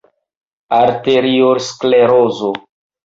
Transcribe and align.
Arteriosklerozo. 0.77 2.51